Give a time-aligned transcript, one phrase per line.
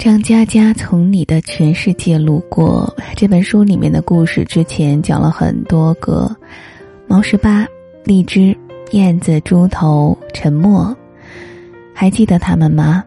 [0.00, 6.34] 张嘉佳从你的全世界路过这本书里面的故事，之前讲了很多个，
[7.06, 7.66] 毛十八、
[8.02, 8.56] 荔枝、
[8.92, 10.96] 燕子、猪头、沉默，
[11.92, 13.04] 还记得他们吗？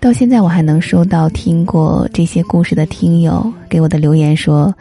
[0.00, 4.74] 到现在我还能收到听过这些故事的听友给我的留言说：“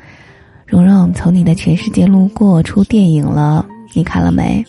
[0.65, 4.65] 蓉蓉从你的全世界路过出电影了，你看了没？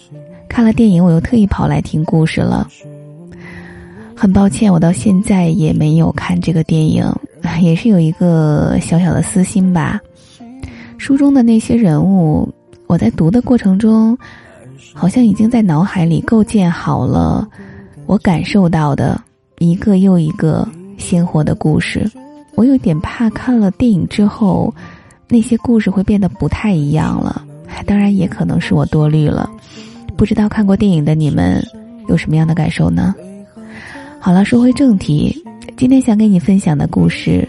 [0.49, 2.69] 看了电影，我又特意跑来听故事了。”
[4.17, 7.05] 很抱歉，我到现在也没有看这个电影，
[7.61, 10.01] 也是有一个小小的私心吧。
[10.97, 12.49] 书中的那些人物，
[12.87, 14.17] 我在读的过程中，
[14.95, 17.47] 好像已经在脑海里构建好了
[18.07, 19.21] 我感受到的
[19.59, 22.11] 一个又一个鲜活的故事。
[22.55, 24.75] 我有点怕看了电影之后，
[25.29, 27.45] 那些故事会变得不太一样了。
[27.85, 29.51] 当然，也可能是我多虑了。
[30.17, 31.63] 不知道看过电影的你们
[32.09, 33.15] 有什么样的感受呢？
[34.27, 35.41] 好了，说回正题，
[35.77, 37.49] 今天想给你分享的故事，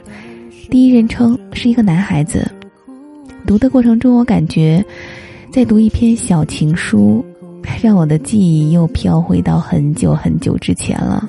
[0.69, 2.47] 第一人称是一个男孩子。
[3.47, 4.85] 读的过程中，我感觉
[5.51, 7.25] 在读一篇小情书，
[7.81, 11.27] 让我的记忆又飘回到很久很久之前了。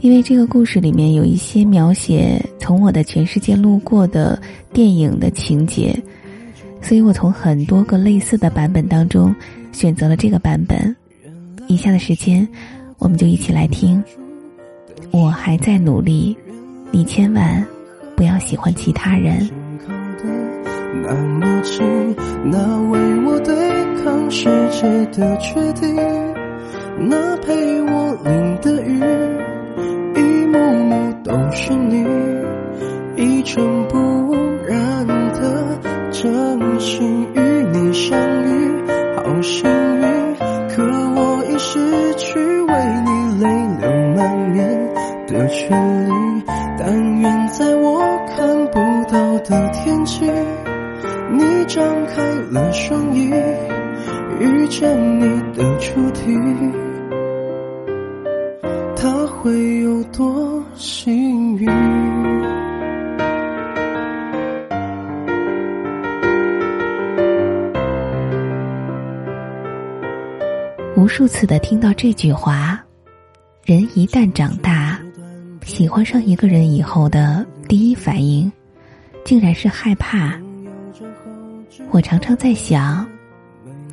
[0.00, 4.38] 因为这个故事里面有一些描写从我的全世界路过的
[4.70, 5.98] 电影的情节，
[6.82, 9.34] 所以我从很多个类似的版本当中
[9.72, 10.94] 选择了这个版本。
[11.68, 12.46] 以下的时间，
[12.98, 14.04] 我们就一起来听。
[15.10, 16.36] 我还在努力，
[16.90, 17.66] 你千万
[18.16, 19.48] 不要喜欢其他人。
[21.02, 21.84] 那么近，
[22.44, 23.54] 那为我对
[24.04, 25.94] 抗世界的决定，
[26.98, 29.00] 那陪我淋的雨，
[30.14, 32.04] 一幕幕都是你，
[33.16, 33.98] 一尘不
[56.12, 56.32] 题，
[58.96, 61.68] 他会有多幸运？
[70.94, 72.80] 无数次的听到这句话，
[73.64, 74.98] 人一旦长大。
[75.64, 78.50] 喜欢上一个人以后的第一反应，
[79.24, 80.32] 竟然是害怕。
[81.90, 83.06] 我常常在想，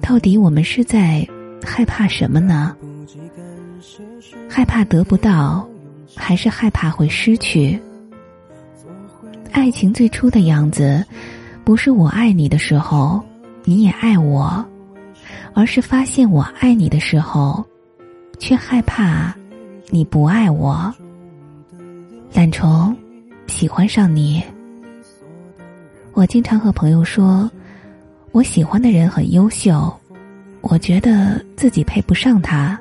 [0.01, 1.27] 到底我们是在
[1.63, 2.75] 害怕什么呢？
[4.49, 5.67] 害怕得不到，
[6.15, 7.79] 还是害怕会失去？
[9.51, 11.03] 爱情最初的样子，
[11.63, 13.23] 不是我爱你的时候，
[13.63, 14.65] 你也爱我，
[15.53, 17.63] 而是发现我爱你的时候，
[18.37, 19.35] 却害怕
[19.89, 20.93] 你不爱我。
[22.33, 22.95] 懒虫，
[23.47, 24.43] 喜欢上你。
[26.13, 27.49] 我经常和朋友说，
[28.31, 29.91] 我喜欢的人很优秀，
[30.61, 32.79] 我觉得自己配不上他。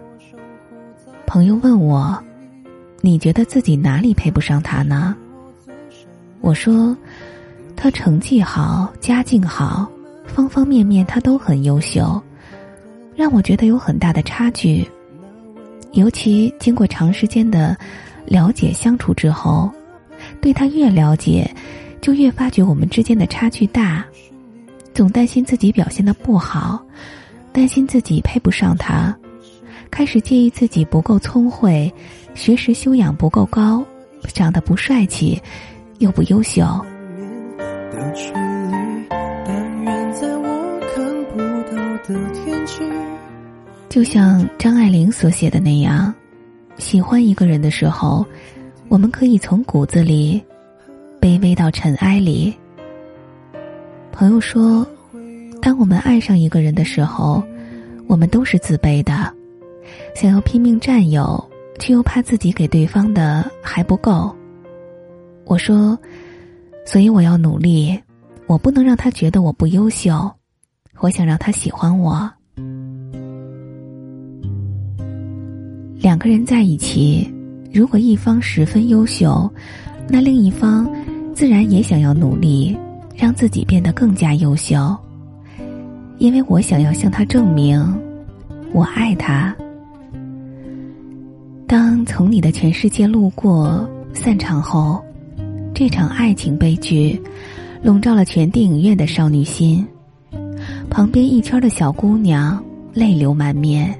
[1.27, 2.19] 朋友问我，
[3.00, 5.16] 你觉得自己哪里配不上他呢？
[6.41, 6.97] 我说，
[7.77, 9.91] 他成绩好，家境好，
[10.27, 12.21] 方方面面他都很优秀，
[13.16, 14.89] 让我觉得有很大的差距。
[15.93, 17.77] 尤其经过长时间的。
[18.31, 19.71] 了解相处之后，
[20.39, 21.50] 对他越了解，
[22.03, 24.05] 就越发觉我们之间的差距大，
[24.93, 26.78] 总担心自己表现的不好，
[27.53, 29.16] 担心自己配不上他，
[29.91, 31.92] 开始介意自己不够聪慧，
[32.34, 33.84] 学识修养不够高，
[34.32, 35.41] 长得不帅气，
[35.98, 36.64] 又不优秀。
[43.88, 46.15] 就像张爱玲所写的那样。
[46.76, 48.25] 喜欢一个人的时候，
[48.88, 50.41] 我们可以从骨子里
[51.20, 52.54] 卑微到尘埃里。
[54.12, 54.86] 朋友说，
[55.61, 57.43] 当我们爱上一个人的时候，
[58.07, 59.33] 我们都是自卑的，
[60.15, 61.43] 想要拼命占有，
[61.79, 64.35] 却又怕自己给对方的还不够。
[65.45, 65.99] 我说，
[66.87, 67.99] 所以我要努力，
[68.47, 70.31] 我不能让他觉得我不优秀，
[71.01, 72.31] 我想让他喜欢我。
[76.01, 77.31] 两个人在一起，
[77.72, 79.51] 如果一方十分优秀，
[80.09, 80.89] 那另一方
[81.34, 82.78] 自然也想要努力，
[83.15, 84.97] 让自己变得更加优秀。
[86.18, 87.80] 因为我想要向他证明，
[88.72, 89.54] 我爱他。
[91.66, 95.00] 当从你的全世界路过散场后，
[95.72, 97.20] 这场爱情悲剧
[97.82, 99.86] 笼罩了全电影院的少女心，
[100.91, 102.62] 旁边一圈的小姑娘
[102.92, 103.97] 泪流满面。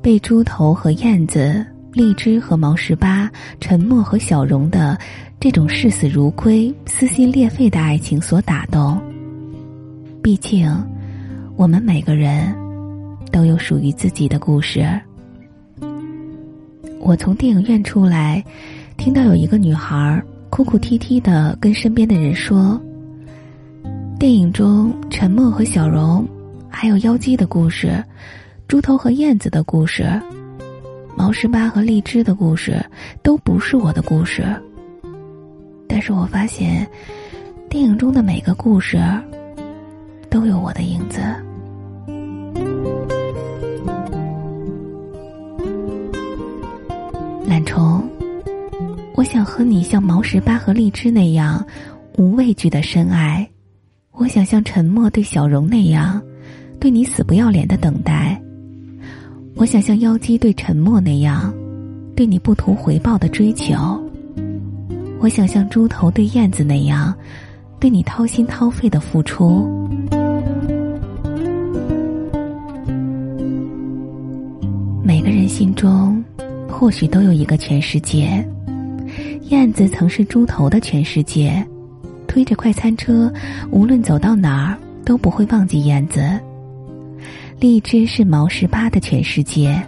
[0.00, 3.30] 被猪头和燕子荔枝和毛十八、
[3.60, 4.96] 沉默和小荣的
[5.38, 8.98] 这种视死如归、撕心裂肺的爱情所打动。
[10.22, 10.72] 毕竟，
[11.58, 12.54] 我们每个人
[13.32, 14.88] 都有属于自己的故事。
[17.00, 18.44] 我从电影院出来，
[18.96, 22.80] 听到有一个女孩哭哭啼啼的跟身边的人说
[24.20, 26.24] ：“电影中沉默和小荣，
[26.68, 28.04] 还有妖姬的故事，
[28.68, 30.08] 猪头和燕子的故事，
[31.16, 32.80] 毛十八和荔枝的故事，
[33.20, 34.44] 都不是我的故事。
[35.88, 36.88] 但是我发现，
[37.68, 38.96] 电影中的每个故事。”
[40.30, 41.20] 都有我的影子。
[47.58, 48.00] 懒虫，
[49.16, 51.66] 我想和你像毛十八和荔枝那样
[52.16, 53.48] 无畏惧的深爱，
[54.12, 56.22] 我想像沉默对小荣那样
[56.78, 58.40] 对你死不要脸的等待，
[59.56, 61.52] 我想像妖姬对沉默那样
[62.14, 63.74] 对你不图回报的追求，
[65.18, 67.12] 我想像猪头对燕子那样
[67.80, 69.66] 对你掏心掏肺的付出。
[75.02, 76.22] 每个人心中，
[76.68, 78.46] 或许都有一个全世界。
[79.48, 81.66] 燕子曾是猪头的全世界，
[82.26, 83.32] 推着快餐车，
[83.70, 86.38] 无论走到哪儿都不会忘记燕子。
[87.58, 89.80] 荔枝是毛十八的全世界，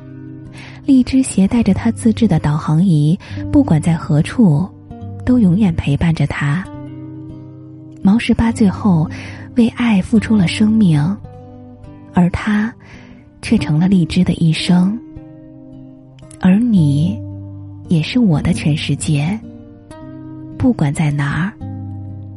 [0.84, 3.16] 荔枝携带着他自制的导航仪，
[3.52, 4.68] 不管在何处，
[5.24, 6.64] 都永远陪伴着他。
[8.02, 9.08] 毛十八最后
[9.56, 10.98] 为爱付出了生命，
[12.14, 12.74] 而他
[13.42, 14.98] 却成了荔枝的一生。
[16.42, 17.20] 而你，
[17.88, 19.38] 也是我的全世界。
[20.56, 21.52] 不管在哪儿，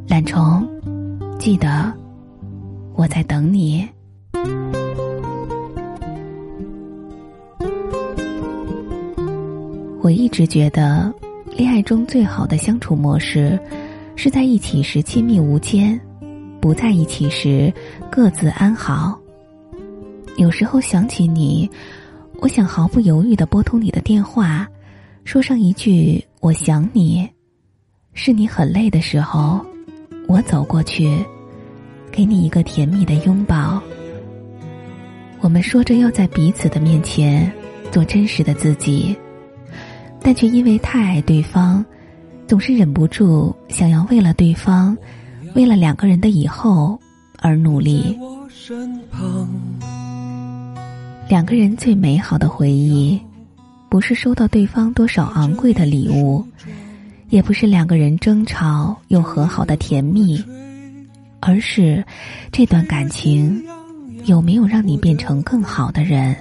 [0.09, 0.67] 懒虫，
[1.39, 1.91] 记得
[2.95, 3.87] 我在等你。
[10.01, 11.09] 我一直觉得，
[11.55, 13.57] 恋爱中最好的相处模式，
[14.17, 15.97] 是在一起时亲密无间，
[16.59, 17.73] 不在一起时
[18.11, 19.17] 各自安好。
[20.35, 21.69] 有时候想起你。
[22.43, 24.67] 我想毫不犹豫的拨通你的电话，
[25.23, 27.25] 说上一句“我想你”，
[28.11, 29.65] 是你很累的时候，
[30.27, 31.23] 我走过去，
[32.11, 33.81] 给你一个甜蜜的拥抱。
[35.39, 37.49] 我们说着要在彼此的面前
[37.93, 39.15] 做真实的自己，
[40.19, 41.83] 但却因为太爱对方，
[42.45, 44.97] 总是忍不住想要为了对方，
[45.55, 46.99] 为了两个人的以后
[47.39, 48.19] 而努力。
[51.33, 53.19] 两个人最美好的回忆，
[53.89, 56.45] 不是收到对方多少昂贵的礼物，
[57.29, 60.45] 也不是两个人争吵又和好的甜蜜，
[61.39, 62.05] 而是
[62.51, 63.65] 这段感情
[64.25, 66.35] 有没有让你变成更好的人。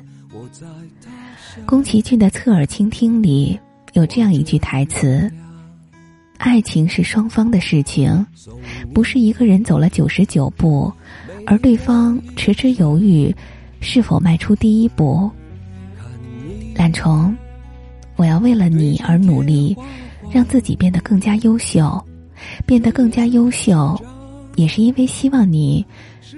[1.64, 3.58] 宫崎骏的《侧耳倾听》里
[3.94, 5.32] 有这样一句台词
[6.36, 8.26] ：“爱情是双方的事情，
[8.92, 10.92] 不是一个人走了九十九步，
[11.46, 13.34] 而对方迟迟犹豫。”
[13.82, 15.30] 是否迈出第一步？
[16.74, 17.34] 懒虫，
[18.16, 19.76] 我要为了你而努力，
[20.30, 22.02] 让自己变得更加优秀，
[22.64, 24.00] 变得更加优秀，
[24.54, 25.84] 也是因为希望你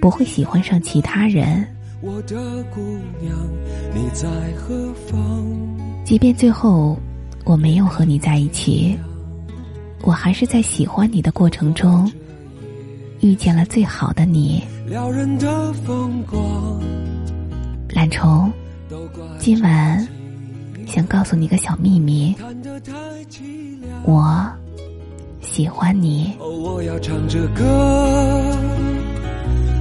[0.01, 1.65] 不会喜欢上其他人。
[2.01, 2.35] 我的
[2.75, 2.81] 姑
[3.21, 3.33] 娘，
[3.95, 4.27] 你在
[4.57, 5.47] 何方？
[6.03, 6.99] 即便最后
[7.45, 8.99] 我没有和你在一起，
[10.03, 12.11] 我还是在喜欢你的过程中
[13.21, 14.65] 遇见了最好的你。
[14.87, 16.81] 撩人的风光。
[17.95, 18.53] 懒虫，
[19.39, 20.09] 今晚
[20.85, 22.35] 想告诉你个小秘密，
[24.05, 24.45] 我
[25.41, 26.35] 喜欢你。
[26.41, 28.59] 我要唱着歌，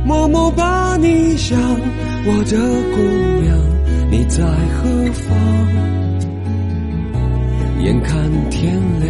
[0.05, 2.55] 默默把你想，我的
[2.93, 3.01] 姑
[3.41, 3.57] 娘，
[4.11, 5.35] 你在何方？
[7.81, 9.09] 眼看天亮。